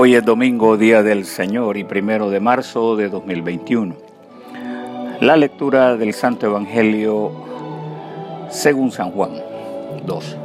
Hoy 0.00 0.14
es 0.14 0.24
domingo, 0.24 0.76
día 0.76 1.02
del 1.02 1.24
Señor 1.24 1.76
y 1.76 1.82
primero 1.82 2.30
de 2.30 2.38
marzo 2.38 2.94
de 2.94 3.08
2021. 3.08 3.96
La 5.20 5.36
lectura 5.36 5.96
del 5.96 6.14
Santo 6.14 6.46
Evangelio 6.46 7.32
según 8.48 8.92
San 8.92 9.10
Juan 9.10 9.32
2. 10.06 10.36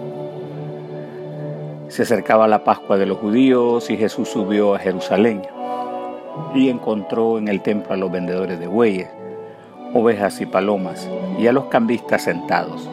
Se 1.88 2.02
acercaba 2.02 2.48
la 2.48 2.64
Pascua 2.64 2.98
de 2.98 3.06
los 3.06 3.20
judíos 3.20 3.92
y 3.92 3.96
Jesús 3.96 4.28
subió 4.30 4.74
a 4.74 4.80
Jerusalén 4.80 5.44
y 6.56 6.70
encontró 6.70 7.38
en 7.38 7.48
el 7.48 7.62
templo 7.62 7.94
a 7.94 7.98
los 7.98 8.12
vendedores 8.12 8.60
de 8.60 8.66
bueyes, 8.66 9.10
ovejas 9.94 10.42
y 10.42 10.48
palomas 10.48 11.08
y 11.38 11.46
a 11.46 11.52
los 11.52 11.66
cambistas 11.66 12.24
sentados. 12.24 12.90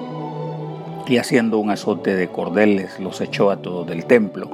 Y 1.07 1.17
haciendo 1.17 1.57
un 1.57 1.71
azote 1.71 2.15
de 2.15 2.29
cordeles 2.29 3.01
los 3.01 3.23
echó 3.23 3.51
a 3.51 3.63
todos 3.63 3.87
del 3.87 4.05
templo, 4.05 4.51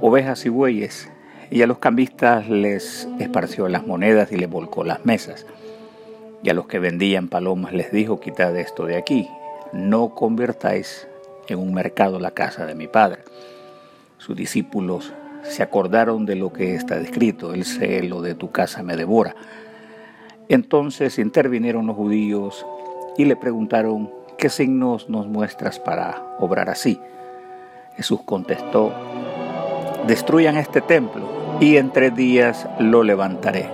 ovejas 0.00 0.46
y 0.46 0.48
bueyes, 0.48 1.10
y 1.54 1.62
a 1.62 1.68
los 1.68 1.78
cambistas 1.78 2.48
les 2.48 3.08
esparció 3.20 3.68
las 3.68 3.86
monedas 3.86 4.32
y 4.32 4.36
les 4.36 4.50
volcó 4.50 4.82
las 4.82 5.06
mesas. 5.06 5.46
Y 6.42 6.50
a 6.50 6.52
los 6.52 6.66
que 6.66 6.80
vendían 6.80 7.28
palomas 7.28 7.72
les 7.72 7.92
dijo, 7.92 8.18
quitad 8.18 8.56
esto 8.56 8.86
de 8.86 8.96
aquí, 8.96 9.28
no 9.72 10.16
convertáis 10.16 11.06
en 11.46 11.60
un 11.60 11.72
mercado 11.72 12.18
la 12.18 12.32
casa 12.32 12.66
de 12.66 12.74
mi 12.74 12.88
padre. 12.88 13.20
Sus 14.18 14.34
discípulos 14.34 15.12
se 15.44 15.62
acordaron 15.62 16.26
de 16.26 16.34
lo 16.34 16.52
que 16.52 16.74
está 16.74 16.98
escrito, 16.98 17.54
el 17.54 17.64
celo 17.64 18.20
de 18.20 18.34
tu 18.34 18.50
casa 18.50 18.82
me 18.82 18.96
devora. 18.96 19.36
Entonces 20.48 21.20
intervinieron 21.20 21.86
los 21.86 21.94
judíos 21.94 22.66
y 23.16 23.26
le 23.26 23.36
preguntaron, 23.36 24.10
¿qué 24.38 24.48
signos 24.48 25.08
nos 25.08 25.28
muestras 25.28 25.78
para 25.78 26.20
obrar 26.40 26.68
así? 26.68 26.98
Jesús 27.94 28.22
contestó, 28.24 28.92
destruyan 30.08 30.56
este 30.56 30.80
templo 30.80 31.33
y 31.60 31.76
en 31.76 31.92
tres 31.92 32.14
días 32.14 32.66
lo 32.78 33.02
levantaré. 33.02 33.68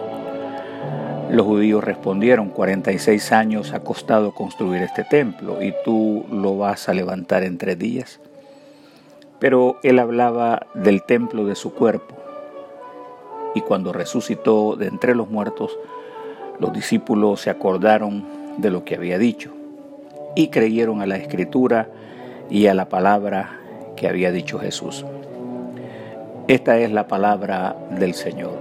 Los 1.31 1.47
judíos 1.47 1.83
respondieron, 1.83 2.50
46 2.50 3.33
años 3.33 3.73
ha 3.73 3.81
costado 3.81 4.33
construir 4.34 4.83
este 4.83 5.05
templo 5.05 5.62
y 5.62 5.73
tú 5.84 6.25
lo 6.31 6.58
vas 6.58 6.89
a 6.89 6.95
levantar 6.95 7.45
en 7.45 7.56
tres 7.56 7.78
días. 7.78 8.20
Pero 9.39 9.78
él 9.83 9.98
hablaba 9.98 10.67
del 10.75 11.03
templo 11.03 11.45
de 11.47 11.55
su 11.55 11.73
cuerpo. 11.73 12.17
Y 13.55 13.62
cuando 13.62 13.92
resucitó 13.92 14.77
de 14.77 14.86
entre 14.86 15.14
los 15.14 15.31
muertos, 15.31 15.78
los 16.58 16.73
discípulos 16.73 17.41
se 17.41 17.51
acordaron 17.51 18.25
de 18.58 18.70
lo 18.70 18.84
que 18.84 18.97
había 18.97 19.19
dicho 19.19 19.53
y 20.36 20.48
creyeron 20.48 21.01
a 21.01 21.06
la 21.06 21.17
escritura 21.17 21.89
y 22.51 22.67
a 22.67 22.75
la 22.75 22.89
palabra 22.89 23.61
que 23.97 24.08
había 24.08 24.31
dicho 24.33 24.58
Jesús. 24.58 25.05
Esta 26.51 26.79
es 26.79 26.91
la 26.91 27.06
palabra 27.06 27.77
del 27.93 28.12
Señor. 28.12 28.59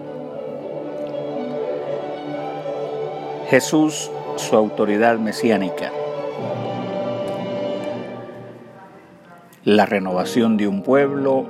Jesús, 3.50 4.12
su 4.36 4.56
autoridad 4.56 5.18
mesiánica. 5.18 5.92
La 9.64 9.88
renovación 9.88 10.56
de 10.56 10.68
un 10.68 10.84
pueblo 10.84 11.48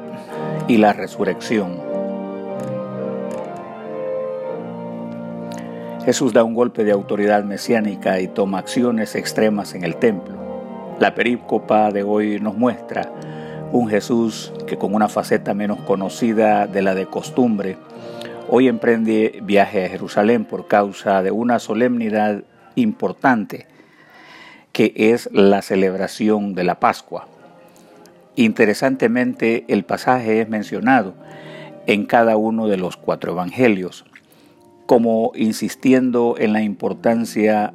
y 0.70 0.78
la 0.78 0.94
resurrección. 0.94 1.81
Jesús 6.06 6.31
da 6.31 6.46
un 6.46 6.56
golpe 6.56 6.86
de 6.86 6.94
autoridad 6.94 7.44
mesiánica 7.44 8.22
y 8.22 8.30
toma 8.30 8.59
acciones 8.59 9.14
extremas 9.16 9.76
en 9.76 9.84
el 9.84 9.98
templo. 9.98 10.38
La 11.02 11.14
perícopa 11.14 11.92
de 11.92 12.03
hoy 12.03 12.40
nos 12.40 12.56
muestra 12.56 13.12
un 13.72 13.88
Jesús 13.89 14.52
que 14.67 14.78
con 14.78 14.94
una 14.94 15.09
faceta 15.09 15.53
menos 15.53 15.80
conocida 15.81 16.68
de 16.68 16.81
la 16.81 16.96
de 16.96 17.06
costumbre, 17.06 17.78
hoy 18.47 18.68
emprende 18.68 19.40
viaje 19.44 19.85
a 19.85 19.90
Jerusalén 19.90 20.46
por 20.46 20.68
causa 20.68 21.22
de 21.22 21.31
una 21.31 21.59
solemnidad 21.59 22.44
importante 22.75 23.68
que 24.72 24.94
es 24.96 25.30
la 25.31 25.62
celebración 25.62 26.56
de 26.56 26.63
la 26.63 26.80
Pascua. 26.80 27.28
Interesantemente, 28.35 29.66
el 29.68 29.84
pasaje 29.84 30.41
es 30.41 30.50
mencionado 30.50 31.13
en 31.86 32.06
cada 32.06 32.38
uno 32.38 32.68
de 32.68 32.78
los 32.78 32.97
cuatro 32.97 33.34
evangelios, 33.34 34.06
como 34.86 35.31
insistiendo 35.36 36.36
en 36.38 36.53
la 36.53 36.62
importancia 36.62 37.74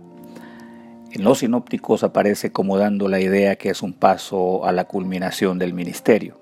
en 1.15 1.23
los 1.23 1.39
sinópticos 1.39 2.03
aparece 2.03 2.51
como 2.51 2.77
dando 2.77 3.07
la 3.07 3.21
idea 3.21 3.55
que 3.55 3.71
es 3.71 3.83
un 3.83 3.93
paso 3.93 4.67
a 4.67 4.73
la 4.73 4.85
culminación 4.85 5.61
del 5.61 5.73
ministerio. 5.73 6.37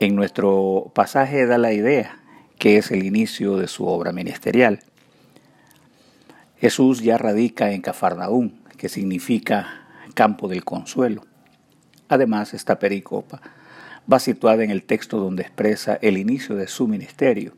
En 0.00 0.16
nuestro 0.16 0.90
pasaje 0.92 1.46
da 1.46 1.56
la 1.56 1.72
idea 1.72 2.18
que 2.58 2.78
es 2.78 2.90
el 2.90 3.04
inicio 3.04 3.58
de 3.58 3.68
su 3.68 3.86
obra 3.86 4.10
ministerial. 4.10 4.80
Jesús 6.58 7.00
ya 7.00 7.16
radica 7.16 7.70
en 7.70 7.80
Cafarnaún, 7.80 8.60
que 8.76 8.88
significa 8.88 9.86
campo 10.14 10.48
del 10.48 10.64
consuelo. 10.64 11.22
Además, 12.08 12.54
esta 12.54 12.80
pericopa 12.80 13.40
va 14.12 14.18
situada 14.18 14.64
en 14.64 14.72
el 14.72 14.82
texto 14.82 15.18
donde 15.18 15.42
expresa 15.42 15.96
el 16.02 16.18
inicio 16.18 16.56
de 16.56 16.66
su 16.66 16.88
ministerio. 16.88 17.52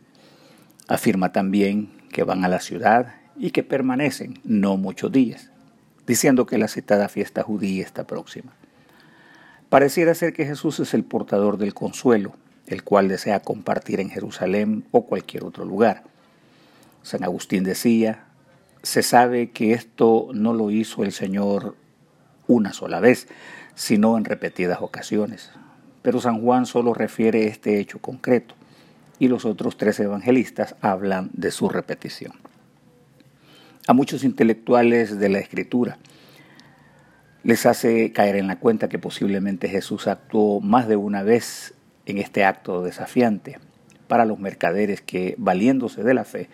Afirma 0.89 1.33
también 1.33 1.89
que 2.13 2.23
van 2.23 2.45
a 2.45 2.49
la 2.49 2.61
ciudad 2.61 3.15
y 3.39 3.53
que 3.53 3.63
permanecen 3.63 4.41
no 4.45 4.77
muchos 4.77 5.13
días, 5.13 5.51
diciendo 6.07 6.47
que 6.47 6.59
la 6.59 6.69
citada 6.69 7.09
fiesta 7.09 7.43
judía 7.43 7.85
está 7.85 8.07
próxima. 8.07 8.53
Pareciera 9.69 10.15
ser 10.15 10.33
que 10.33 10.47
Jesús 10.47 10.81
es 10.81 10.95
el 10.95 11.05
portador 11.05 11.59
del 11.59 11.75
consuelo, 11.75 12.35
el 12.67 12.83
cual 12.83 13.09
desea 13.09 13.41
compartir 13.41 14.01
en 14.01 14.11
Jerusalén 14.11 14.85
o 14.91 15.07
cualquier 15.07 15.45
otro 15.45 15.65
lugar. 15.65 16.05
San 17.03 17.23
Agustín 17.23 17.65
decía, 17.65 18.25
se 18.83 19.03
sabe 19.03 19.51
que 19.51 19.73
esto 19.73 20.29
no 20.35 20.53
lo 20.53 20.71
hizo 20.71 21.05
el 21.05 21.13
Señor 21.13 21.77
una 22.47 22.73
sola 22.73 23.01
vez, 23.01 23.29
sino 23.75 24.19
en 24.19 24.25
repetidas 24.25 24.81
ocasiones. 24.81 25.51
Pero 26.03 26.21
San 26.21 26.41
Juan 26.41 26.67
solo 26.67 26.95
refiere 26.95 27.47
este 27.47 27.79
hecho 27.79 28.01
concreto 28.01 28.55
y 29.19 29.29
los 29.29 29.45
otros 29.45 29.77
tres 29.77 30.01
evangelistas 30.01 30.77
hablan 30.81 31.31
de 31.33 31.51
su 31.51 31.69
repetición 31.69 32.48
a 33.89 33.95
muchos 33.95 34.23
intelectuales 34.23 35.19
de 35.19 35.31
la 35.31 35.39
escritura. 35.39 35.97
Les 37.43 37.65
hace 37.65 38.13
caer 38.13 38.37
en 38.37 38.47
la 38.47 38.61
cuenta 38.61 38.91
que 38.91 38.99
posiblemente 38.99 39.67
Jesús 39.67 40.09
actuó 40.09 40.61
más 40.61 40.89
de 40.89 40.97
una 40.97 41.23
vez 41.23 41.73
en 42.05 42.19
este 42.19 42.45
acto 42.45 42.83
desafiante 42.83 43.59
para 44.07 44.27
los 44.27 44.39
mercaderes 44.39 45.01
que, 45.01 45.35
valiéndose 45.39 46.05
de 46.05 46.13
la 46.13 46.25
fe, 46.25 46.51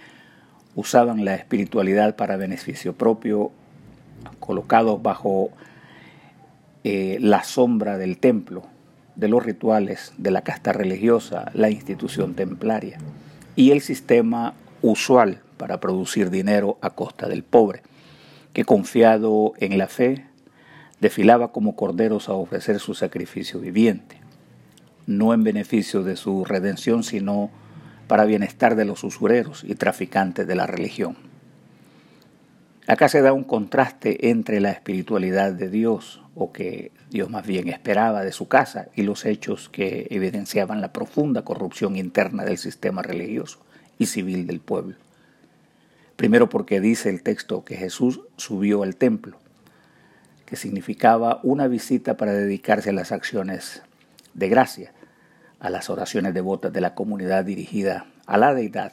usaban 0.76 1.24
la 1.24 1.34
espiritualidad 1.34 2.14
para 2.14 2.36
beneficio 2.36 2.92
propio, 2.92 3.50
colocados 4.38 5.02
bajo 5.02 5.50
eh, 6.84 7.18
la 7.20 7.42
sombra 7.42 7.98
del 7.98 8.18
templo, 8.18 8.62
de 9.16 9.26
los 9.26 9.44
rituales, 9.44 10.12
de 10.18 10.30
la 10.30 10.42
casta 10.42 10.72
religiosa, 10.72 11.50
la 11.52 11.68
institución 11.68 12.34
templaria 12.34 12.98
y 13.56 13.72
el 13.72 13.80
sistema 13.80 14.54
usual 14.82 15.40
para 15.56 15.80
producir 15.80 16.30
dinero 16.30 16.78
a 16.80 16.90
costa 16.90 17.28
del 17.28 17.42
pobre, 17.42 17.82
que 18.52 18.64
confiado 18.64 19.52
en 19.58 19.78
la 19.78 19.88
fe, 19.88 20.26
desfilaba 21.00 21.52
como 21.52 21.76
corderos 21.76 22.28
a 22.28 22.32
ofrecer 22.32 22.78
su 22.80 22.94
sacrificio 22.94 23.60
viviente, 23.60 24.20
no 25.06 25.34
en 25.34 25.44
beneficio 25.44 26.02
de 26.02 26.16
su 26.16 26.44
redención, 26.44 27.02
sino 27.02 27.50
para 28.06 28.24
bienestar 28.24 28.76
de 28.76 28.84
los 28.84 29.04
usureros 29.04 29.64
y 29.64 29.74
traficantes 29.74 30.46
de 30.46 30.54
la 30.54 30.66
religión. 30.66 31.16
Acá 32.86 33.08
se 33.08 33.22
da 33.22 33.32
un 33.32 33.44
contraste 33.44 34.28
entre 34.28 34.60
la 34.60 34.70
espiritualidad 34.70 35.52
de 35.52 35.70
Dios, 35.70 36.20
o 36.34 36.52
que 36.52 36.92
Dios 37.10 37.30
más 37.30 37.46
bien 37.46 37.68
esperaba 37.68 38.22
de 38.22 38.32
su 38.32 38.46
casa, 38.46 38.88
y 38.94 39.02
los 39.02 39.24
hechos 39.24 39.70
que 39.70 40.06
evidenciaban 40.10 40.82
la 40.82 40.92
profunda 40.92 41.42
corrupción 41.42 41.96
interna 41.96 42.44
del 42.44 42.58
sistema 42.58 43.02
religioso 43.02 43.60
y 43.98 44.06
civil 44.06 44.46
del 44.46 44.60
pueblo. 44.60 44.96
Primero 46.16 46.48
porque 46.48 46.80
dice 46.80 47.10
el 47.10 47.22
texto 47.22 47.64
que 47.64 47.76
Jesús 47.76 48.20
subió 48.36 48.84
al 48.84 48.94
templo, 48.94 49.38
que 50.46 50.54
significaba 50.54 51.40
una 51.42 51.66
visita 51.66 52.16
para 52.16 52.32
dedicarse 52.32 52.90
a 52.90 52.92
las 52.92 53.10
acciones 53.10 53.82
de 54.32 54.48
gracia, 54.48 54.92
a 55.58 55.70
las 55.70 55.90
oraciones 55.90 56.32
devotas 56.32 56.72
de 56.72 56.80
la 56.80 56.94
comunidad 56.94 57.44
dirigida 57.44 58.06
a 58.26 58.38
la 58.38 58.54
deidad. 58.54 58.92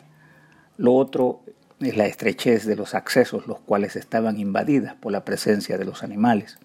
Lo 0.77 0.95
otro 0.95 1.41
es 1.79 1.95
la 1.95 2.07
estrechez 2.07 2.65
de 2.65 2.75
los 2.75 2.95
accesos, 2.95 3.45
los 3.45 3.59
cuales 3.59 3.95
estaban 3.95 4.39
invadidas 4.39 4.95
por 4.95 5.11
la 5.11 5.23
presencia 5.23 5.77
de 5.77 5.85
los 5.85 6.01
animales, 6.01 6.57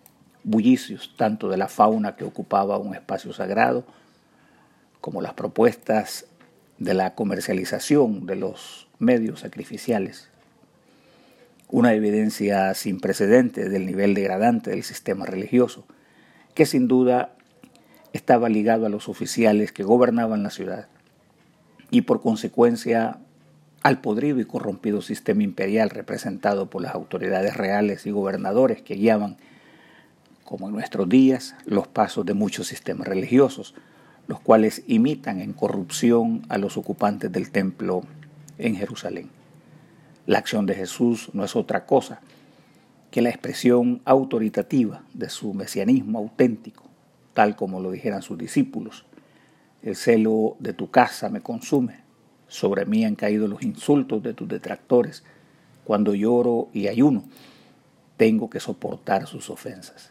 bullicios 0.43 1.15
tanto 1.19 1.51
de 1.51 1.59
la 1.59 1.69
fauna 1.69 2.17
que 2.17 2.25
ocupaba 2.25 2.79
un 2.79 2.95
espacio 2.95 3.35
sagrado, 3.35 3.85
como 5.03 5.21
las 5.21 5.35
propuestas 5.35 6.25
de 6.79 6.95
la 6.95 7.15
comercialización 7.15 8.25
de 8.25 8.37
los 8.37 8.89
medios 8.99 9.41
sacrificiales 9.41 10.31
una 11.69 11.95
evidencia 11.95 12.73
sin 12.75 13.01
precedentes 13.01 13.71
del 13.71 13.87
nivel 13.87 14.15
degradante 14.15 14.71
del 14.71 14.83
sistema 14.83 15.27
religioso, 15.27 15.87
que 16.55 16.67
sin 16.67 16.89
duda 16.89 17.35
estaba 18.13 18.49
ligado 18.49 18.87
a 18.87 18.89
los 18.89 19.09
oficiales 19.09 19.73
que 19.73 19.83
gobernaban 19.83 20.43
la 20.43 20.51
ciudad. 20.51 20.89
y 21.89 22.03
por 22.03 22.21
consecuencia 22.21 23.21
al 23.85 24.01
podrido 24.01 24.41
y 24.41 24.45
corrompido 24.45 25.01
sistema 25.01 25.45
imperial 25.45 25.91
representado 25.91 26.69
por 26.69 26.83
las 26.83 26.93
autoridades 26.97 27.57
reales 27.57 28.05
y 28.07 28.11
gobernadores 28.11 28.83
que 28.83 28.97
guiaban, 28.97 29.37
como 30.45 30.67
en 30.67 30.75
nuestros 30.75 31.09
días, 31.09 31.55
los 31.65 31.87
pasos 31.87 32.27
de 32.27 32.35
muchos 32.35 32.67
sistemas 32.67 33.07
religiosos, 33.07 33.75
los 34.27 34.41
cuales 34.41 34.83
imitan 34.89 35.41
en 35.41 35.53
corrupción 35.53 36.43
a 36.49 36.59
los 36.59 36.77
ocupantes 36.77 37.31
del 37.31 37.53
templo 37.53 38.03
en 38.59 38.75
Jerusalén. 38.75 39.29
La 40.27 40.39
acción 40.39 40.67
de 40.67 40.75
Jesús 40.75 41.31
no 41.33 41.45
es 41.45 41.55
otra 41.55 41.87
cosa 41.87 42.21
que 43.13 43.23
la 43.23 43.31
expresión 43.31 44.03
autoritativa 44.05 45.03
de 45.15 45.31
su 45.31 45.55
mesianismo 45.55 46.19
auténtico, 46.19 46.85
tal 47.33 47.55
como 47.55 47.81
lo 47.81 47.93
dijeran 47.93 48.23
sus 48.23 48.37
discípulos. 48.37 49.07
El 49.83 49.95
celo 49.95 50.57
de 50.59 50.73
tu 50.73 50.91
casa 50.91 51.29
me 51.29 51.41
consume, 51.41 52.01
sobre 52.49 52.87
mí 52.87 53.05
han 53.05 53.15
caído 53.15 53.47
los 53.47 53.63
insultos 53.63 54.23
de 54.23 54.35
tus 54.35 54.49
detractores. 54.49 55.23
Cuando 55.85 56.15
lloro 56.15 56.69
y 56.73 56.89
ayuno, 56.89 57.25
tengo 58.17 58.51
que 58.51 58.61
soportar 58.61 59.29
sus 59.29 59.49
ofensas. 59.49 60.11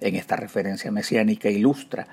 En 0.00 0.14
esta 0.14 0.36
referencia 0.36 0.92
mesiánica 0.92 1.50
ilustra 1.50 2.06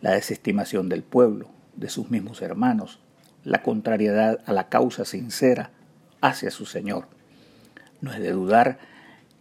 la 0.00 0.12
desestimación 0.12 0.88
del 0.88 1.02
pueblo, 1.02 1.48
de 1.76 1.90
sus 1.90 2.10
mismos 2.10 2.40
hermanos, 2.40 3.00
la 3.42 3.62
contrariedad 3.62 4.40
a 4.46 4.52
la 4.52 4.68
causa 4.68 5.04
sincera 5.04 5.70
hacia 6.24 6.50
su 6.50 6.64
Señor. 6.64 7.06
No 8.00 8.12
es 8.12 8.20
de 8.20 8.32
dudar 8.32 8.78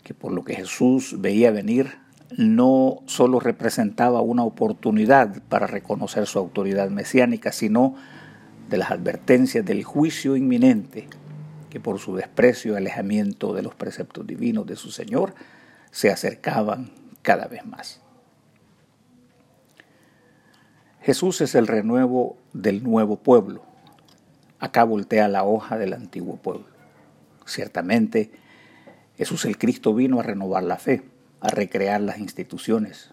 que 0.03 0.13
por 0.13 0.33
lo 0.33 0.43
que 0.43 0.55
Jesús 0.55 1.15
veía 1.21 1.49
venir, 1.49 1.97
no 2.35 3.03
solo 3.05 3.39
representaba 3.39 4.19
una 4.19 4.43
oportunidad 4.43 5.41
para 5.47 5.65
reconocer 5.65 6.27
su 6.27 6.39
autoridad 6.39 6.89
mesiánica, 6.89 7.53
sino 7.53 7.95
de 8.69 8.77
las 8.77 8.91
advertencias 8.91 9.63
del 9.63 9.85
juicio 9.85 10.35
inminente 10.35 11.07
que 11.69 11.79
por 11.79 11.99
su 11.99 12.15
desprecio 12.15 12.73
y 12.73 12.75
alejamiento 12.75 13.53
de 13.53 13.61
los 13.61 13.75
preceptos 13.75 14.27
divinos 14.27 14.65
de 14.65 14.75
su 14.75 14.91
Señor 14.91 15.33
se 15.91 16.11
acercaban 16.11 16.91
cada 17.21 17.47
vez 17.47 17.65
más. 17.65 18.01
Jesús 21.01 21.39
es 21.39 21.55
el 21.55 21.67
renuevo 21.67 22.37
del 22.51 22.83
nuevo 22.83 23.17
pueblo. 23.17 23.63
Acá 24.59 24.83
voltea 24.83 25.27
la 25.27 25.43
hoja 25.43 25.77
del 25.77 25.93
antiguo 25.93 26.35
pueblo. 26.37 26.72
Ciertamente, 27.45 28.31
Jesús 29.17 29.45
el 29.45 29.57
Cristo 29.57 29.93
vino 29.93 30.19
a 30.19 30.23
renovar 30.23 30.63
la 30.63 30.77
fe, 30.77 31.03
a 31.41 31.49
recrear 31.49 32.01
las 32.01 32.19
instituciones, 32.19 33.11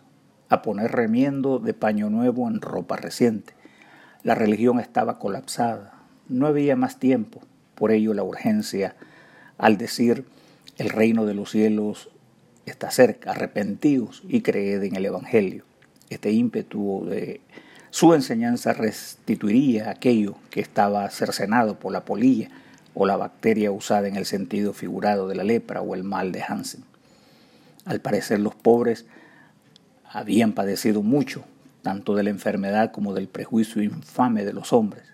a 0.49 0.63
poner 0.63 0.93
remiendo 0.93 1.59
de 1.59 1.75
paño 1.75 2.11
nuevo 2.11 2.49
en 2.49 2.61
ropa 2.61 2.97
reciente, 2.97 3.55
la 4.23 4.35
religión 4.35 4.81
estaba 4.81 5.19
colapsada, 5.19 5.95
no 6.29 6.47
había 6.47 6.77
más 6.77 6.99
tiempo, 6.99 7.41
por 7.75 7.91
ello 7.91 8.13
la 8.13 8.23
urgencia 8.23 8.95
al 9.57 9.79
decir 9.79 10.25
el 10.79 10.91
reino 10.91 11.27
de 11.27 11.35
los 11.35 11.51
cielos 11.51 12.11
está 12.67 12.91
cerca, 12.91 13.33
arrepentidos 13.33 14.23
y 14.29 14.43
creed 14.43 14.83
en 14.83 14.97
el 14.97 15.07
Evangelio. 15.07 15.65
Este 16.09 16.33
ímpetu 16.33 17.07
de 17.07 17.41
su 17.91 18.15
enseñanza 18.15 18.73
restituiría 18.73 19.91
aquello 19.91 20.37
que 20.51 20.61
estaba 20.61 21.09
cercenado 21.11 21.79
por 21.79 21.93
la 21.93 22.05
polilla 22.05 22.51
o 22.95 23.07
la 23.07 23.17
bacteria 23.17 23.71
usada 23.71 24.09
en 24.09 24.17
el 24.17 24.27
sentido 24.27 24.73
figurado 24.73 25.29
de 25.29 25.35
la 25.35 25.45
lepra 25.45 25.81
o 25.81 25.95
el 25.95 26.05
mal 26.05 26.33
de 26.33 26.43
Hansen. 26.43 26.85
Al 27.85 28.01
parecer 28.01 28.41
los 28.41 28.55
pobres 28.55 29.07
habían 30.05 30.53
padecido 30.53 31.03
mucho 31.03 31.45
tanto 31.83 32.15
de 32.15 32.23
la 32.23 32.31
enfermedad 32.31 32.93
como 32.93 33.15
del 33.15 33.29
prejuicio 33.29 33.83
infame 33.83 34.45
de 34.45 34.53
los 34.53 34.73
hombres. 34.73 35.05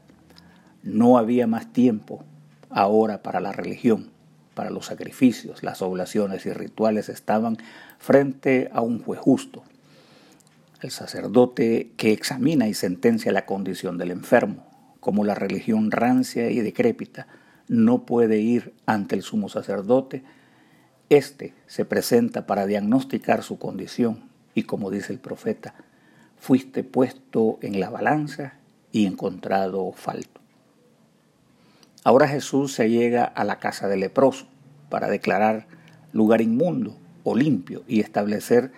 No 0.83 1.19
había 1.19 1.47
más 1.47 1.73
tiempo 1.73 2.25
ahora 2.71 3.23
para 3.23 3.41
la 3.41 3.53
religión, 3.53 4.11
para 4.55 4.71
los 4.71 4.87
sacrificios, 4.87 5.63
las 5.63 5.83
oblaciones 5.83 6.47
y 6.47 6.53
rituales 6.53 7.09
estaban 7.09 7.59
frente 7.99 8.71
a 8.73 8.81
un 8.81 9.03
juez 9.03 9.21
justo, 9.21 9.63
el 10.81 10.91
sacerdote 10.91 11.93
que 11.97 12.13
examina 12.13 12.69
y 12.69 12.75
sentencia 12.75 13.33
la 13.33 13.47
condición 13.47 13.99
del 13.99 14.11
enfermo, 14.11 14.67
como 15.01 15.25
la 15.25 15.35
religión 15.35 15.91
rancia 15.91 16.51
y 16.51 16.61
decrépita 16.61 17.27
no 17.69 18.05
puede 18.07 18.39
ir 18.39 18.75
ante 18.87 19.15
el 19.15 19.23
sumo 19.23 19.49
sacerdote, 19.49 20.23
éste 21.09 21.55
se 21.67 21.85
presenta 21.85 22.47
para 22.47 22.67
diagnosticar 22.67 23.43
su 23.43 23.59
condición 23.59 24.29
y 24.55 24.65
como 24.65 24.91
dice 24.91 25.13
el 25.13 25.19
profeta, 25.19 25.75
fuiste 26.37 26.85
puesto 26.85 27.59
en 27.63 27.81
la 27.81 27.91
balanza 27.91 28.55
y 28.93 29.07
encontrado 29.07 29.93
falto. 29.93 30.41
Ahora 32.05 32.29
Jesús 32.29 32.73
se 32.73 32.89
llega 32.89 33.25
a 33.25 33.45
la 33.45 33.59
casa 33.59 33.89
del 33.89 34.01
leproso 34.01 34.47
para 34.89 35.09
declarar 35.09 35.67
lugar 36.13 36.41
inmundo 36.41 36.97
o 37.25 37.35
limpio 37.35 37.83
y 37.89 38.01
establecer 38.01 38.71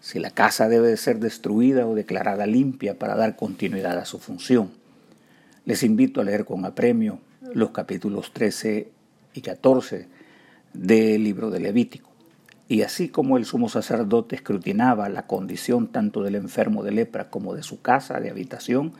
si 0.00 0.20
la 0.20 0.30
casa 0.30 0.68
debe 0.68 0.96
ser 0.96 1.18
destruida 1.18 1.86
o 1.86 1.94
declarada 1.94 2.46
limpia 2.46 2.98
para 2.98 3.16
dar 3.16 3.34
continuidad 3.34 3.98
a 3.98 4.04
su 4.04 4.18
función. 4.18 4.70
Les 5.64 5.82
invito 5.82 6.20
a 6.20 6.24
leer 6.24 6.44
con 6.44 6.64
apremio 6.64 7.18
los 7.54 7.70
capítulos 7.70 8.32
13 8.32 8.90
y 9.34 9.40
14 9.40 10.08
del 10.72 11.24
libro 11.24 11.50
de 11.50 11.60
Levítico. 11.60 12.10
Y 12.68 12.82
así 12.82 13.08
como 13.08 13.36
el 13.36 13.44
sumo 13.44 13.68
sacerdote 13.68 14.34
escrutinaba 14.34 15.08
la 15.08 15.26
condición 15.26 15.88
tanto 15.88 16.22
del 16.22 16.34
enfermo 16.34 16.82
de 16.82 16.90
lepra 16.90 17.30
como 17.30 17.54
de 17.54 17.62
su 17.62 17.80
casa 17.80 18.20
de 18.20 18.30
habitación, 18.30 18.92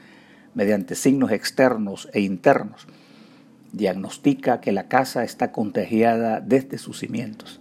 mediante 0.54 0.94
signos 0.94 1.32
externos 1.32 2.08
e 2.12 2.20
internos, 2.20 2.86
diagnostica 3.72 4.60
que 4.60 4.72
la 4.72 4.88
casa 4.88 5.24
está 5.24 5.52
contagiada 5.52 6.40
desde 6.40 6.78
sus 6.78 7.00
cimientos, 7.00 7.60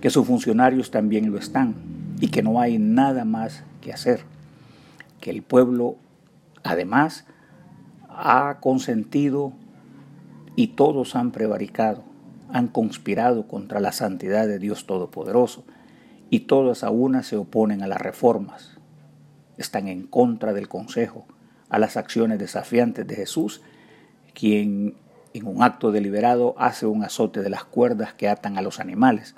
que 0.00 0.10
sus 0.10 0.26
funcionarios 0.26 0.90
también 0.90 1.30
lo 1.32 1.38
están 1.38 1.74
y 2.20 2.28
que 2.28 2.42
no 2.42 2.60
hay 2.60 2.78
nada 2.78 3.24
más 3.24 3.64
que 3.80 3.92
hacer, 3.92 4.20
que 5.20 5.30
el 5.30 5.42
pueblo 5.42 5.96
además 6.62 7.26
ha 8.08 8.58
consentido 8.60 9.52
y 10.56 10.68
todos 10.68 11.16
han 11.16 11.32
prevaricado 11.32 12.04
han 12.54 12.68
conspirado 12.68 13.48
contra 13.48 13.80
la 13.80 13.90
santidad 13.90 14.46
de 14.46 14.60
Dios 14.60 14.86
Todopoderoso 14.86 15.64
y 16.30 16.40
todas 16.40 16.84
a 16.84 16.90
una 16.90 17.24
se 17.24 17.36
oponen 17.36 17.82
a 17.82 17.88
las 17.88 18.00
reformas. 18.00 18.78
Están 19.56 19.88
en 19.88 20.06
contra 20.06 20.52
del 20.52 20.68
consejo, 20.68 21.26
a 21.68 21.80
las 21.80 21.96
acciones 21.96 22.38
desafiantes 22.38 23.06
de 23.06 23.16
Jesús, 23.16 23.62
quien 24.34 24.94
en 25.32 25.46
un 25.46 25.64
acto 25.64 25.90
deliberado 25.90 26.54
hace 26.56 26.86
un 26.86 27.02
azote 27.02 27.40
de 27.42 27.50
las 27.50 27.64
cuerdas 27.64 28.14
que 28.14 28.28
atan 28.28 28.56
a 28.56 28.62
los 28.62 28.78
animales, 28.78 29.34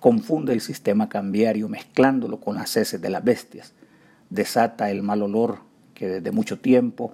confunde 0.00 0.52
el 0.52 0.60
sistema 0.60 1.08
cambiario 1.08 1.68
mezclándolo 1.68 2.40
con 2.40 2.56
las 2.56 2.76
heces 2.76 3.00
de 3.00 3.10
las 3.10 3.22
bestias, 3.22 3.72
desata 4.30 4.90
el 4.90 5.02
mal 5.02 5.22
olor 5.22 5.60
que 5.94 6.08
desde 6.08 6.32
mucho 6.32 6.58
tiempo 6.58 7.12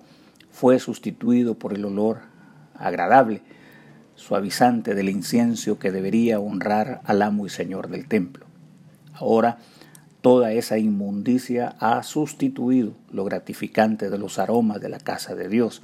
fue 0.50 0.78
sustituido 0.78 1.58
por 1.58 1.74
el 1.74 1.84
olor 1.84 2.33
agradable 2.74 3.42
suavizante 4.14 4.94
del 4.94 5.08
incienso 5.08 5.78
que 5.78 5.90
debería 5.90 6.38
honrar 6.38 7.00
al 7.04 7.22
amo 7.22 7.46
y 7.46 7.50
señor 7.50 7.88
del 7.88 8.06
templo. 8.06 8.46
Ahora 9.12 9.58
toda 10.20 10.52
esa 10.52 10.78
inmundicia 10.78 11.76
ha 11.80 12.02
sustituido 12.02 12.94
lo 13.10 13.24
gratificante 13.24 14.10
de 14.10 14.18
los 14.18 14.38
aromas 14.38 14.80
de 14.80 14.88
la 14.88 14.98
casa 14.98 15.34
de 15.34 15.48
Dios 15.48 15.82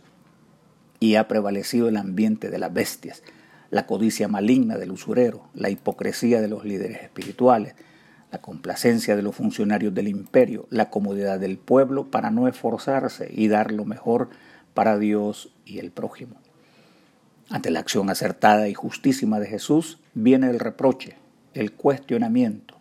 y 0.99 1.17
ha 1.17 1.29
prevalecido 1.29 1.89
el 1.89 1.97
ambiente 1.97 2.51
de 2.51 2.59
las 2.59 2.73
bestias, 2.73 3.23
la 3.71 3.87
codicia 3.87 4.29
maligna 4.29 4.77
del 4.79 4.93
usurero, 4.93 5.49
la 5.55 5.71
hipocresía 5.71 6.41
de 6.41 6.49
los 6.49 6.65
líderes 6.65 7.03
espirituales, 7.03 7.75
la 8.31 8.41
complacencia 8.41 9.17
de 9.17 9.23
los 9.23 9.35
funcionarios 9.35 9.95
del 9.95 10.09
imperio, 10.09 10.67
la 10.71 10.91
comodidad 10.91 11.41
del 11.41 11.59
pueblo 11.59 12.11
para 12.11 12.31
no 12.31 12.49
esforzarse 12.49 13.29
y 13.33 13.49
dar 13.49 13.73
lo 13.73 13.85
mejor 13.85 14.31
para 14.75 14.99
Dios 14.99 15.53
y 15.65 15.79
el 15.79 15.91
prójimo. 15.91 16.37
Ante 17.51 17.73
la 17.73 17.81
acción 17.81 18.09
acertada 18.11 18.69
y 18.69 18.75
justísima 18.75 19.41
de 19.41 19.49
Jesús 19.49 19.99
viene 20.15 20.49
el 20.49 20.61
reproche, 20.61 21.17
el 21.53 21.73
cuestionamiento, 21.73 22.77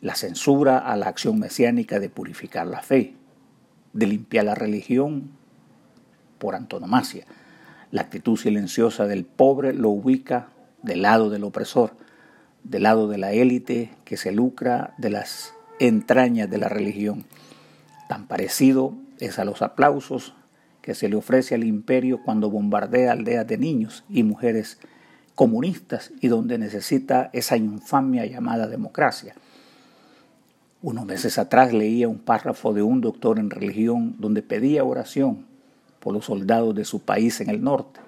la 0.00 0.14
censura 0.14 0.78
a 0.78 0.94
la 0.96 1.08
acción 1.08 1.40
mesiánica 1.40 1.98
de 1.98 2.08
purificar 2.08 2.68
la 2.68 2.82
fe, 2.82 3.14
de 3.92 4.06
limpiar 4.06 4.44
la 4.44 4.54
religión 4.54 5.32
por 6.38 6.54
antonomasia. 6.54 7.26
La 7.90 8.02
actitud 8.02 8.38
silenciosa 8.38 9.06
del 9.06 9.24
pobre 9.24 9.74
lo 9.74 9.88
ubica 9.88 10.50
del 10.84 11.02
lado 11.02 11.28
del 11.28 11.42
opresor, 11.42 11.96
del 12.62 12.84
lado 12.84 13.08
de 13.08 13.18
la 13.18 13.32
élite 13.32 13.90
que 14.04 14.16
se 14.16 14.30
lucra 14.30 14.94
de 14.98 15.10
las 15.10 15.52
entrañas 15.80 16.48
de 16.48 16.58
la 16.58 16.68
religión. 16.68 17.24
Tan 18.08 18.28
parecido 18.28 18.94
es 19.18 19.40
a 19.40 19.44
los 19.44 19.62
aplausos 19.62 20.34
que 20.88 20.94
se 20.94 21.10
le 21.10 21.16
ofrece 21.16 21.54
al 21.54 21.64
imperio 21.64 22.22
cuando 22.22 22.48
bombardea 22.48 23.12
aldeas 23.12 23.46
de 23.46 23.58
niños 23.58 24.04
y 24.08 24.22
mujeres 24.22 24.78
comunistas 25.34 26.12
y 26.22 26.28
donde 26.28 26.56
necesita 26.56 27.28
esa 27.34 27.58
infamia 27.58 28.24
llamada 28.24 28.68
democracia. 28.68 29.34
Unos 30.80 31.04
meses 31.04 31.36
atrás 31.36 31.74
leía 31.74 32.08
un 32.08 32.16
párrafo 32.16 32.72
de 32.72 32.80
un 32.80 33.02
doctor 33.02 33.38
en 33.38 33.50
religión 33.50 34.16
donde 34.18 34.40
pedía 34.40 34.82
oración 34.82 35.44
por 36.00 36.14
los 36.14 36.24
soldados 36.24 36.74
de 36.74 36.86
su 36.86 37.02
país 37.02 37.42
en 37.42 37.50
el 37.50 37.62
norte, 37.62 38.00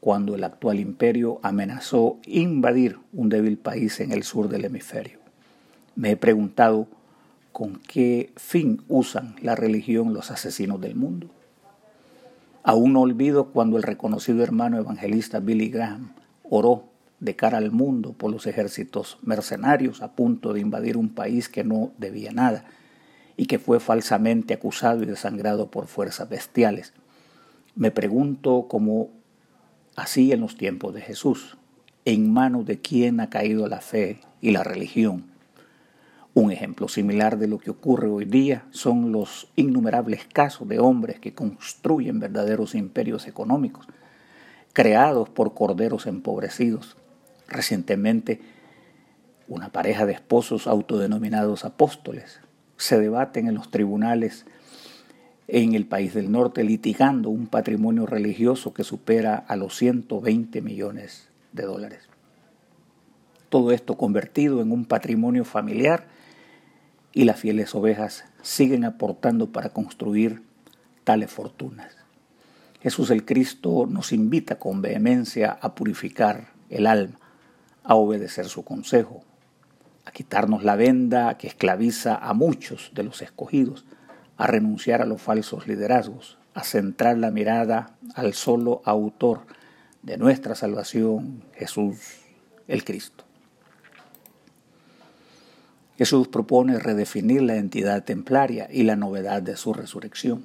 cuando 0.00 0.36
el 0.36 0.44
actual 0.44 0.80
imperio 0.80 1.38
amenazó 1.42 2.16
invadir 2.24 2.98
un 3.12 3.28
débil 3.28 3.58
país 3.58 4.00
en 4.00 4.12
el 4.12 4.22
sur 4.22 4.48
del 4.48 4.64
hemisferio. 4.64 5.18
Me 5.96 6.12
he 6.12 6.16
preguntado 6.16 6.88
con 7.52 7.78
qué 7.86 8.32
fin 8.36 8.80
usan 8.88 9.36
la 9.42 9.54
religión 9.54 10.14
los 10.14 10.30
asesinos 10.30 10.80
del 10.80 10.94
mundo. 10.94 11.28
Aún 12.68 12.94
no 12.94 13.02
olvido 13.02 13.52
cuando 13.52 13.76
el 13.76 13.84
reconocido 13.84 14.42
hermano 14.42 14.76
evangelista 14.76 15.38
Billy 15.38 15.68
Graham 15.68 16.14
oró 16.42 16.88
de 17.20 17.36
cara 17.36 17.58
al 17.58 17.70
mundo 17.70 18.12
por 18.12 18.32
los 18.32 18.48
ejércitos 18.48 19.18
mercenarios 19.22 20.02
a 20.02 20.16
punto 20.16 20.52
de 20.52 20.62
invadir 20.62 20.96
un 20.96 21.10
país 21.10 21.48
que 21.48 21.62
no 21.62 21.92
debía 21.96 22.32
nada 22.32 22.64
y 23.36 23.46
que 23.46 23.60
fue 23.60 23.78
falsamente 23.78 24.52
acusado 24.52 25.04
y 25.04 25.06
desangrado 25.06 25.70
por 25.70 25.86
fuerzas 25.86 26.28
bestiales. 26.28 26.92
Me 27.76 27.92
pregunto 27.92 28.66
cómo 28.68 29.10
así 29.94 30.32
en 30.32 30.40
los 30.40 30.56
tiempos 30.56 30.92
de 30.92 31.02
Jesús, 31.02 31.58
en 32.04 32.32
manos 32.32 32.66
de 32.66 32.80
quién 32.80 33.20
ha 33.20 33.30
caído 33.30 33.68
la 33.68 33.80
fe 33.80 34.18
y 34.40 34.50
la 34.50 34.64
religión 34.64 35.35
un 36.36 36.52
ejemplo 36.52 36.86
similar 36.86 37.38
de 37.38 37.48
lo 37.48 37.56
que 37.56 37.70
ocurre 37.70 38.08
hoy 38.08 38.26
día 38.26 38.66
son 38.70 39.10
los 39.10 39.48
innumerables 39.56 40.26
casos 40.30 40.68
de 40.68 40.78
hombres 40.78 41.18
que 41.18 41.32
construyen 41.32 42.20
verdaderos 42.20 42.74
imperios 42.74 43.26
económicos, 43.26 43.86
creados 44.74 45.30
por 45.30 45.54
corderos 45.54 46.06
empobrecidos. 46.06 46.98
Recientemente, 47.48 48.42
una 49.48 49.70
pareja 49.70 50.04
de 50.04 50.12
esposos 50.12 50.66
autodenominados 50.66 51.64
apóstoles 51.64 52.40
se 52.76 53.00
debaten 53.00 53.48
en 53.48 53.54
los 53.54 53.70
tribunales 53.70 54.44
en 55.48 55.74
el 55.74 55.86
país 55.86 56.12
del 56.12 56.30
norte 56.30 56.64
litigando 56.64 57.30
un 57.30 57.46
patrimonio 57.46 58.04
religioso 58.04 58.74
que 58.74 58.84
supera 58.84 59.36
a 59.36 59.56
los 59.56 59.74
120 59.78 60.60
millones 60.60 61.30
de 61.52 61.62
dólares. 61.62 62.02
Todo 63.48 63.72
esto 63.72 63.96
convertido 63.96 64.60
en 64.60 64.70
un 64.70 64.84
patrimonio 64.84 65.46
familiar 65.46 66.14
y 67.16 67.24
las 67.24 67.40
fieles 67.40 67.74
ovejas 67.74 68.26
siguen 68.42 68.84
aportando 68.84 69.50
para 69.50 69.70
construir 69.70 70.42
tales 71.02 71.30
fortunas. 71.30 71.96
Jesús 72.82 73.08
el 73.08 73.24
Cristo 73.24 73.86
nos 73.88 74.12
invita 74.12 74.58
con 74.58 74.82
vehemencia 74.82 75.58
a 75.62 75.74
purificar 75.74 76.48
el 76.68 76.86
alma, 76.86 77.18
a 77.84 77.94
obedecer 77.94 78.50
su 78.50 78.66
consejo, 78.66 79.24
a 80.04 80.10
quitarnos 80.10 80.62
la 80.62 80.76
venda 80.76 81.38
que 81.38 81.46
esclaviza 81.46 82.16
a 82.16 82.34
muchos 82.34 82.90
de 82.92 83.04
los 83.04 83.22
escogidos, 83.22 83.86
a 84.36 84.46
renunciar 84.46 85.00
a 85.00 85.06
los 85.06 85.22
falsos 85.22 85.66
liderazgos, 85.66 86.36
a 86.52 86.64
centrar 86.64 87.16
la 87.16 87.30
mirada 87.30 87.96
al 88.14 88.34
solo 88.34 88.82
autor 88.84 89.46
de 90.02 90.18
nuestra 90.18 90.54
salvación, 90.54 91.44
Jesús 91.54 91.96
el 92.68 92.84
Cristo. 92.84 93.25
Jesús 95.98 96.28
propone 96.28 96.78
redefinir 96.78 97.42
la 97.42 97.56
entidad 97.56 98.04
templaria 98.04 98.68
y 98.70 98.82
la 98.82 98.96
novedad 98.96 99.42
de 99.42 99.56
su 99.56 99.72
resurrección. 99.72 100.44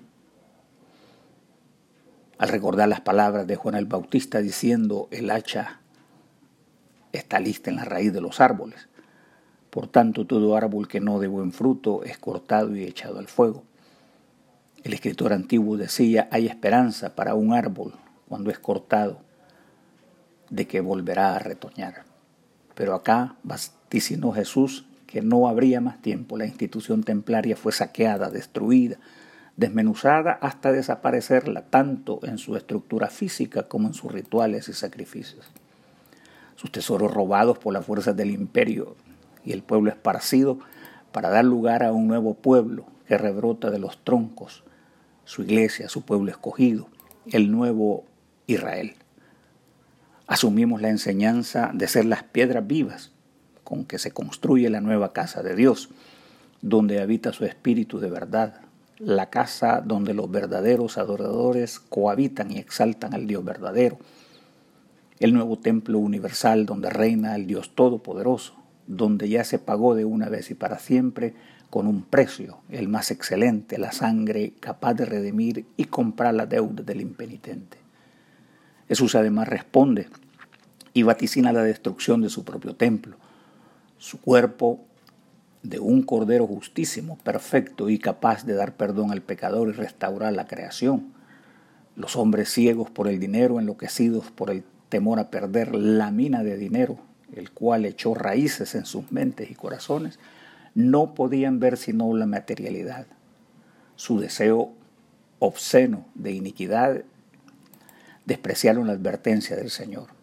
Al 2.38 2.50
recordar 2.50 2.88
las 2.88 3.02
palabras 3.02 3.46
de 3.48 3.56
Juan 3.56 3.76
el 3.76 3.86
Bautista 3.86 4.42
diciendo, 4.42 5.08
el 5.12 5.30
hacha 5.30 5.82
está 7.12 7.40
lista 7.40 7.70
en 7.70 7.76
la 7.76 7.86
raíz 7.86 8.14
de 8.14 8.22
los 8.22 8.40
árboles, 8.40 8.88
por 9.70 9.88
tanto 9.88 10.26
todo 10.26 10.56
árbol 10.56 10.88
que 10.88 11.02
no 11.02 11.20
dé 11.20 11.28
buen 11.28 11.52
fruto 11.52 12.04
es 12.04 12.18
cortado 12.18 12.76
y 12.76 12.84
echado 12.84 13.20
al 13.20 13.28
fuego. 13.28 13.64
El 14.84 14.94
escritor 14.94 15.34
antiguo 15.34 15.78
decía, 15.78 16.30
hay 16.32 16.48
esperanza 16.48 17.14
para 17.14 17.36
un 17.36 17.54
árbol 17.54 17.94
cuando 18.28 18.50
es 18.50 18.58
cortado, 18.58 19.20
de 20.50 20.66
que 20.66 20.82
volverá 20.82 21.36
a 21.36 21.40
retoñar. 21.40 22.06
Pero 22.74 22.96
acá 22.96 23.36
vaticinó 23.44 24.32
Jesús 24.32 24.86
que 25.12 25.22
no 25.22 25.50
habría 25.50 25.82
más 25.82 26.02
tiempo. 26.02 26.38
La 26.38 26.46
institución 26.46 27.04
templaria 27.04 27.58
fue 27.58 27.74
saqueada, 27.74 28.30
destruida, 28.30 28.96
desmenuzada 29.58 30.32
hasta 30.32 30.72
desaparecerla, 30.72 31.66
tanto 31.66 32.22
en 32.24 32.38
su 32.38 32.56
estructura 32.56 33.10
física 33.10 33.64
como 33.64 33.90
en 33.90 33.94
sus 33.94 34.10
rituales 34.10 34.70
y 34.70 34.74
sacrificios. 34.74 35.46
Sus 36.56 36.72
tesoros 36.72 37.14
robados 37.14 37.58
por 37.58 37.74
las 37.74 37.86
fuerzas 37.86 38.16
del 38.16 38.32
imperio 38.32 38.96
y 39.44 39.52
el 39.52 39.64
pueblo 39.64 39.90
esparcido 39.90 40.60
para 41.12 41.30
dar 41.30 41.44
lugar 41.44 41.84
a 41.84 41.92
un 41.92 42.08
nuevo 42.08 42.36
pueblo 42.36 42.86
que 43.06 43.18
rebrota 43.18 43.70
de 43.70 43.80
los 43.80 44.02
troncos, 44.06 44.64
su 45.26 45.42
iglesia, 45.42 45.90
su 45.90 46.06
pueblo 46.06 46.32
escogido, 46.32 46.88
el 47.30 47.52
nuevo 47.52 48.06
Israel. 48.48 48.96
Asumimos 50.26 50.82
la 50.82 50.88
enseñanza 50.88 51.72
de 51.74 51.90
ser 51.90 52.06
las 52.06 52.24
piedras 52.24 52.66
vivas 52.66 53.12
con 53.72 53.86
que 53.86 54.00
se 54.00 54.12
construye 54.12 54.70
la 54.70 54.82
nueva 54.82 55.14
casa 55.14 55.42
de 55.44 55.56
Dios, 55.56 55.88
donde 56.62 57.00
habita 57.00 57.32
su 57.32 57.46
espíritu 57.46 58.02
de 58.02 58.10
verdad, 58.10 58.56
la 58.98 59.30
casa 59.30 59.80
donde 59.80 60.14
los 60.14 60.30
verdaderos 60.30 60.98
adoradores 60.98 61.80
cohabitan 61.80 62.52
y 62.52 62.58
exaltan 62.58 63.14
al 63.14 63.28
Dios 63.28 63.46
verdadero, 63.46 63.98
el 65.22 65.34
nuevo 65.34 65.58
templo 65.58 66.00
universal 66.00 66.66
donde 66.66 66.90
reina 66.90 67.34
el 67.38 67.48
Dios 67.48 67.74
Todopoderoso, 67.74 68.56
donde 68.88 69.30
ya 69.30 69.46
se 69.46 69.58
pagó 69.58 69.96
de 69.96 70.04
una 70.04 70.28
vez 70.28 70.52
y 70.52 70.54
para 70.54 70.78
siempre 70.78 71.34
con 71.70 71.88
un 71.88 72.04
precio, 72.04 72.58
el 72.68 72.90
más 72.90 73.10
excelente, 73.10 73.78
la 73.78 73.94
sangre 73.94 74.52
capaz 74.60 74.96
de 74.96 75.06
redimir 75.06 75.66
y 75.78 75.86
comprar 75.86 76.34
la 76.34 76.46
deuda 76.46 76.84
del 76.84 77.00
impenitente. 77.00 77.78
Jesús 78.90 79.16
además 79.16 79.48
responde 79.48 80.10
y 80.94 81.04
vaticina 81.04 81.54
la 81.54 81.64
destrucción 81.64 82.20
de 82.20 82.30
su 82.30 82.44
propio 82.44 82.76
templo, 82.76 83.16
su 84.02 84.20
cuerpo 84.20 84.80
de 85.62 85.80
un 85.80 86.02
Cordero 86.02 86.48
justísimo, 86.48 87.20
perfecto 87.20 87.88
y 87.88 88.00
capaz 88.00 88.48
de 88.48 88.56
dar 88.56 88.76
perdón 88.76 89.12
al 89.12 89.22
pecador 89.22 89.70
y 89.70 89.74
restaurar 89.74 90.34
la 90.34 90.48
creación. 90.48 91.14
Los 91.96 92.16
hombres 92.16 92.50
ciegos 92.50 92.90
por 92.90 93.08
el 93.08 93.20
dinero, 93.20 93.60
enloquecidos 93.60 94.32
por 94.32 94.50
el 94.50 94.64
temor 94.90 95.20
a 95.20 95.30
perder 95.30 95.76
la 95.76 96.10
mina 96.10 96.42
de 96.42 96.58
dinero, 96.58 96.98
el 97.36 97.52
cual 97.52 97.86
echó 97.86 98.16
raíces 98.16 98.74
en 98.74 98.86
sus 98.86 99.12
mentes 99.12 99.52
y 99.52 99.54
corazones, 99.54 100.18
no 100.74 101.14
podían 101.14 101.60
ver 101.60 101.78
sino 101.78 102.12
la 102.16 102.26
materialidad. 102.26 103.06
Su 103.98 104.20
deseo 104.20 104.72
obsceno 105.38 106.08
de 106.16 106.32
iniquidad 106.32 107.04
despreciaron 108.26 108.88
la 108.88 108.94
advertencia 108.94 109.56
del 109.56 109.70
Señor. 109.70 110.21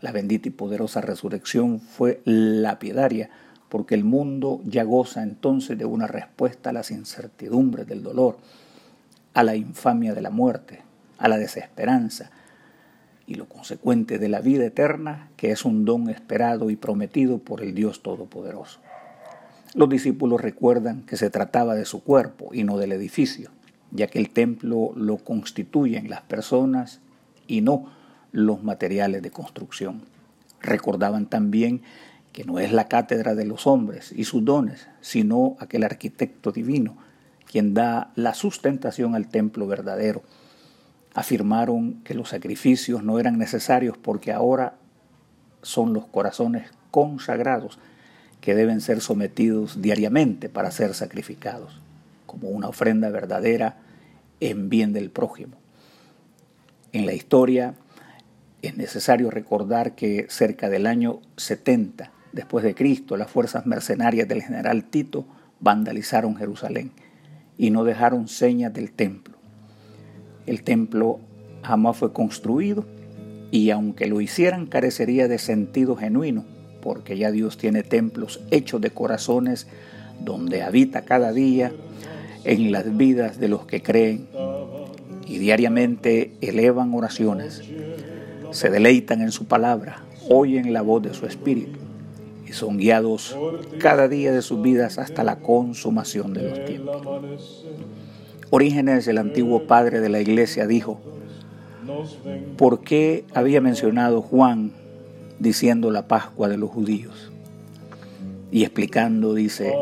La 0.00 0.12
bendita 0.12 0.48
y 0.48 0.52
poderosa 0.52 1.00
resurrección 1.00 1.80
fue 1.80 2.20
lapidaria 2.24 3.30
porque 3.68 3.94
el 3.94 4.04
mundo 4.04 4.60
ya 4.64 4.84
goza 4.84 5.22
entonces 5.22 5.76
de 5.76 5.84
una 5.84 6.06
respuesta 6.06 6.70
a 6.70 6.72
las 6.72 6.90
incertidumbres 6.90 7.86
del 7.86 8.02
dolor, 8.02 8.38
a 9.34 9.42
la 9.42 9.56
infamia 9.56 10.14
de 10.14 10.22
la 10.22 10.30
muerte, 10.30 10.82
a 11.18 11.28
la 11.28 11.36
desesperanza 11.36 12.30
y 13.26 13.34
lo 13.34 13.46
consecuente 13.46 14.18
de 14.18 14.28
la 14.28 14.40
vida 14.40 14.64
eterna, 14.64 15.28
que 15.36 15.50
es 15.50 15.64
un 15.64 15.84
don 15.84 16.08
esperado 16.08 16.70
y 16.70 16.76
prometido 16.76 17.38
por 17.38 17.62
el 17.62 17.74
Dios 17.74 18.02
Todopoderoso. 18.02 18.80
Los 19.74 19.90
discípulos 19.90 20.40
recuerdan 20.40 21.02
que 21.02 21.18
se 21.18 21.28
trataba 21.28 21.74
de 21.74 21.84
su 21.84 22.02
cuerpo 22.02 22.54
y 22.54 22.64
no 22.64 22.78
del 22.78 22.92
edificio, 22.92 23.50
ya 23.90 24.06
que 24.06 24.18
el 24.18 24.30
templo 24.30 24.92
lo 24.96 25.18
constituyen 25.18 26.08
las 26.08 26.22
personas 26.22 27.00
y 27.46 27.60
no 27.60 27.97
los 28.32 28.62
materiales 28.62 29.22
de 29.22 29.30
construcción. 29.30 30.02
Recordaban 30.60 31.26
también 31.26 31.82
que 32.32 32.44
no 32.44 32.58
es 32.58 32.72
la 32.72 32.88
cátedra 32.88 33.34
de 33.34 33.44
los 33.44 33.66
hombres 33.66 34.12
y 34.14 34.24
sus 34.24 34.44
dones, 34.44 34.88
sino 35.00 35.56
aquel 35.60 35.84
arquitecto 35.84 36.52
divino 36.52 36.96
quien 37.50 37.74
da 37.74 38.12
la 38.14 38.34
sustentación 38.34 39.14
al 39.14 39.28
templo 39.28 39.66
verdadero. 39.66 40.22
Afirmaron 41.14 41.94
que 42.04 42.14
los 42.14 42.28
sacrificios 42.28 43.02
no 43.02 43.18
eran 43.18 43.38
necesarios 43.38 43.96
porque 43.96 44.32
ahora 44.32 44.74
son 45.62 45.94
los 45.94 46.06
corazones 46.06 46.70
consagrados 46.90 47.78
que 48.40 48.54
deben 48.54 48.80
ser 48.80 49.00
sometidos 49.00 49.82
diariamente 49.82 50.48
para 50.48 50.70
ser 50.70 50.94
sacrificados, 50.94 51.80
como 52.26 52.48
una 52.50 52.68
ofrenda 52.68 53.08
verdadera 53.08 53.78
en 54.40 54.68
bien 54.68 54.92
del 54.92 55.10
prójimo. 55.10 55.56
En 56.92 57.06
la 57.06 57.14
historia, 57.14 57.74
es 58.62 58.76
necesario 58.76 59.30
recordar 59.30 59.94
que 59.94 60.26
cerca 60.28 60.68
del 60.68 60.86
año 60.86 61.20
70 61.36 62.12
después 62.32 62.64
de 62.64 62.74
Cristo, 62.74 63.16
las 63.16 63.30
fuerzas 63.30 63.66
mercenarias 63.66 64.28
del 64.28 64.42
general 64.42 64.84
Tito 64.84 65.26
vandalizaron 65.60 66.36
Jerusalén 66.36 66.92
y 67.56 67.70
no 67.70 67.84
dejaron 67.84 68.28
señas 68.28 68.72
del 68.72 68.92
templo. 68.92 69.36
El 70.46 70.62
templo 70.62 71.20
jamás 71.62 71.96
fue 71.96 72.12
construido 72.12 72.86
y 73.50 73.70
aunque 73.70 74.06
lo 74.06 74.20
hicieran 74.20 74.66
carecería 74.66 75.28
de 75.28 75.38
sentido 75.38 75.96
genuino, 75.96 76.44
porque 76.82 77.16
ya 77.16 77.30
Dios 77.32 77.58
tiene 77.58 77.82
templos 77.82 78.40
hechos 78.50 78.80
de 78.80 78.90
corazones 78.90 79.66
donde 80.20 80.62
habita 80.62 81.02
cada 81.02 81.32
día 81.32 81.72
en 82.44 82.72
las 82.72 82.96
vidas 82.96 83.38
de 83.38 83.48
los 83.48 83.66
que 83.66 83.82
creen 83.82 84.28
y 85.26 85.38
diariamente 85.38 86.36
elevan 86.40 86.94
oraciones, 86.94 87.62
se 88.50 88.70
deleitan 88.70 89.20
en 89.20 89.32
su 89.32 89.46
palabra, 89.46 90.02
oyen 90.28 90.72
la 90.72 90.82
voz 90.82 91.02
de 91.02 91.14
su 91.14 91.26
espíritu 91.26 91.78
y 92.46 92.52
son 92.52 92.78
guiados 92.78 93.36
cada 93.78 94.08
día 94.08 94.32
de 94.32 94.42
sus 94.42 94.62
vidas 94.62 94.98
hasta 94.98 95.22
la 95.22 95.36
consumación 95.36 96.32
de 96.32 96.42
los 96.48 96.64
tiempos. 96.64 97.66
Orígenes, 98.50 99.06
el 99.08 99.18
antiguo 99.18 99.66
padre 99.66 100.00
de 100.00 100.08
la 100.08 100.20
iglesia, 100.20 100.66
dijo, 100.66 101.00
¿por 102.56 102.80
qué 102.80 103.24
había 103.34 103.60
mencionado 103.60 104.22
Juan 104.22 104.72
diciendo 105.38 105.90
la 105.90 106.08
Pascua 106.08 106.48
de 106.48 106.56
los 106.56 106.70
judíos? 106.70 107.30
Y 108.50 108.62
explicando 108.62 109.34
dice, 109.34 109.74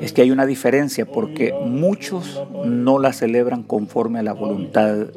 es 0.00 0.12
que 0.12 0.22
hay 0.22 0.30
una 0.30 0.46
diferencia 0.46 1.04
porque 1.04 1.54
muchos 1.64 2.42
no 2.64 2.98
la 2.98 3.12
celebran 3.12 3.62
conforme 3.62 4.20
a 4.20 4.22
la 4.22 4.32
voluntad 4.32 5.08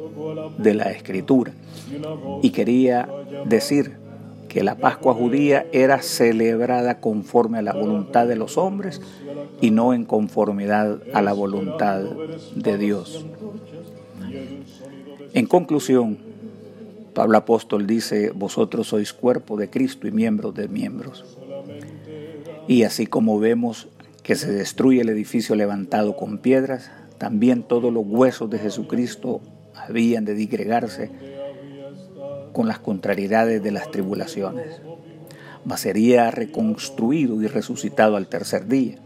de 0.58 0.74
la 0.74 0.90
escritura. 0.90 1.52
Y 2.42 2.50
quería 2.50 3.08
decir 3.46 3.96
que 4.48 4.62
la 4.62 4.76
Pascua 4.76 5.14
judía 5.14 5.66
era 5.72 6.02
celebrada 6.02 7.00
conforme 7.00 7.58
a 7.58 7.62
la 7.62 7.72
voluntad 7.72 8.26
de 8.26 8.36
los 8.36 8.58
hombres 8.58 9.00
y 9.62 9.70
no 9.70 9.94
en 9.94 10.04
conformidad 10.04 11.00
a 11.14 11.22
la 11.22 11.32
voluntad 11.32 12.02
de 12.54 12.76
Dios. 12.76 13.24
En 15.32 15.46
conclusión, 15.46 16.18
Pablo 17.14 17.38
Apóstol 17.38 17.86
dice, 17.86 18.30
vosotros 18.34 18.88
sois 18.88 19.14
cuerpo 19.14 19.56
de 19.56 19.70
Cristo 19.70 20.06
y 20.06 20.12
miembros 20.12 20.54
de 20.54 20.68
miembros. 20.68 21.24
Y 22.68 22.84
así 22.84 23.06
como 23.06 23.38
vemos 23.38 23.88
que 24.22 24.36
se 24.36 24.52
destruye 24.52 25.00
el 25.00 25.08
edificio 25.08 25.56
levantado 25.56 26.16
con 26.16 26.38
piedras, 26.38 26.90
también 27.18 27.62
todos 27.62 27.92
los 27.92 28.04
huesos 28.06 28.50
de 28.50 28.58
Jesucristo 28.58 29.40
habían 29.74 30.24
de 30.24 30.34
digregarse 30.34 31.10
con 32.52 32.68
las 32.68 32.78
contrariedades 32.78 33.62
de 33.62 33.70
las 33.70 33.90
tribulaciones, 33.90 34.80
mas 35.64 35.80
sería 35.80 36.30
reconstruido 36.30 37.40
y 37.42 37.46
resucitado 37.46 38.16
al 38.16 38.28
tercer 38.28 38.66
día, 38.68 38.96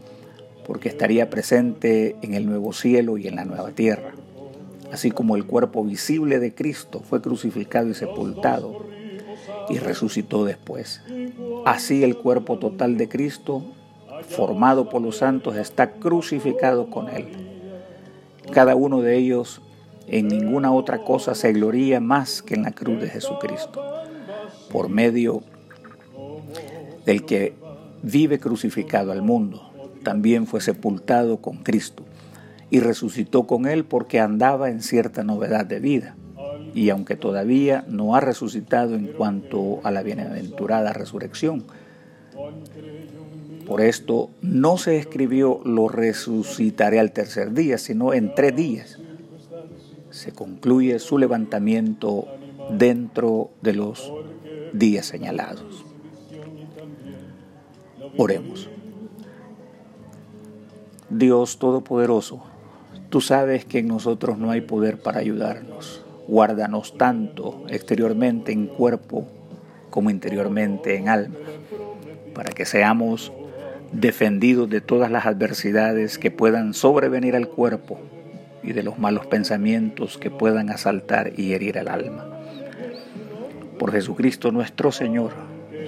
porque 0.65 0.89
estaría 0.89 1.29
presente 1.29 2.15
en 2.21 2.33
el 2.33 2.45
nuevo 2.45 2.73
cielo 2.73 3.17
y 3.17 3.27
en 3.27 3.35
la 3.35 3.45
nueva 3.45 3.71
tierra. 3.71 4.13
Así 4.91 5.11
como 5.11 5.35
el 5.35 5.45
cuerpo 5.45 5.83
visible 5.83 6.39
de 6.39 6.53
Cristo 6.53 7.01
fue 7.01 7.21
crucificado 7.21 7.89
y 7.89 7.93
sepultado 7.93 8.85
y 9.69 9.79
resucitó 9.79 10.45
después. 10.45 11.01
Así 11.65 12.03
el 12.03 12.17
cuerpo 12.17 12.57
total 12.57 12.97
de 12.97 13.09
Cristo, 13.09 13.63
formado 14.27 14.89
por 14.89 15.01
los 15.01 15.17
santos, 15.17 15.55
está 15.55 15.91
crucificado 15.91 16.89
con 16.89 17.09
Él. 17.09 17.27
Cada 18.51 18.75
uno 18.75 19.01
de 19.01 19.17
ellos 19.17 19.61
en 20.07 20.29
ninguna 20.29 20.71
otra 20.71 21.03
cosa 21.03 21.35
se 21.35 21.51
gloría 21.51 21.99
más 21.99 22.41
que 22.41 22.55
en 22.55 22.63
la 22.63 22.71
cruz 22.71 23.01
de 23.01 23.09
Jesucristo, 23.09 23.83
por 24.71 24.87
medio 24.89 25.43
del 27.05 27.25
que 27.25 27.53
vive 28.01 28.39
crucificado 28.39 29.11
al 29.11 29.21
mundo. 29.21 29.69
También 30.03 30.47
fue 30.47 30.61
sepultado 30.61 31.41
con 31.41 31.57
Cristo 31.57 32.03
y 32.69 32.79
resucitó 32.79 33.47
con 33.47 33.65
él 33.65 33.85
porque 33.85 34.19
andaba 34.19 34.69
en 34.69 34.81
cierta 34.81 35.23
novedad 35.23 35.65
de 35.65 35.79
vida. 35.79 36.15
Y 36.77 36.91
aunque 36.91 37.15
todavía 37.15 37.83
no 37.87 38.13
ha 38.13 38.19
resucitado 38.19 38.93
en 38.93 39.07
cuanto 39.07 39.79
a 39.83 39.89
la 39.89 40.03
bienaventurada 40.03 40.93
resurrección, 40.93 41.63
por 43.65 43.81
esto 43.81 44.29
no 44.43 44.77
se 44.77 44.97
escribió 44.97 45.59
lo 45.65 45.89
resucitaré 45.89 46.99
al 46.99 47.13
tercer 47.13 47.53
día, 47.53 47.79
sino 47.79 48.13
en 48.13 48.35
tres 48.35 48.55
días 48.55 48.99
se 50.11 50.33
concluye 50.33 50.99
su 50.99 51.17
levantamiento 51.17 52.27
dentro 52.69 53.49
de 53.63 53.73
los 53.73 54.13
días 54.71 55.07
señalados. 55.07 55.83
Oremos. 58.17 58.69
Dios 61.09 61.57
Todopoderoso, 61.57 62.43
tú 63.09 63.19
sabes 63.19 63.65
que 63.65 63.79
en 63.79 63.87
nosotros 63.87 64.37
no 64.37 64.51
hay 64.51 64.61
poder 64.61 64.99
para 64.99 65.17
ayudarnos. 65.17 66.03
Guárdanos 66.27 66.97
tanto 66.97 67.63
exteriormente 67.69 68.51
en 68.51 68.67
cuerpo 68.67 69.27
como 69.89 70.09
interiormente 70.09 70.97
en 70.97 71.09
alma, 71.09 71.35
para 72.33 72.51
que 72.51 72.65
seamos 72.65 73.31
defendidos 73.91 74.69
de 74.69 74.81
todas 74.81 75.09
las 75.09 75.25
adversidades 75.25 76.17
que 76.17 76.31
puedan 76.31 76.73
sobrevenir 76.73 77.35
al 77.35 77.47
cuerpo 77.47 77.99
y 78.61 78.73
de 78.73 78.83
los 78.83 78.99
malos 78.99 79.25
pensamientos 79.27 80.17
que 80.17 80.29
puedan 80.29 80.69
asaltar 80.69 81.31
y 81.37 81.53
herir 81.53 81.77
el 81.77 81.87
alma. 81.87 82.27
Por 83.79 83.91
Jesucristo 83.91 84.51
nuestro 84.51 84.91
Señor, 84.91 85.31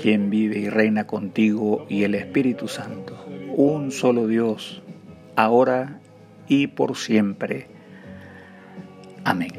quien 0.02 0.30
vive 0.30 0.60
y 0.60 0.69
reina 0.69 1.06
contigo 1.06 1.86
y 1.89 2.04
el 2.04 2.15
Espíritu 2.15 2.67
Santo, 2.67 3.25
un 3.56 3.91
solo 3.91 4.28
Dios, 4.28 4.82
ahora 5.36 5.99
y 6.47 6.67
por 6.67 6.95
siempre. 6.95 7.67
Amén. 9.25 9.59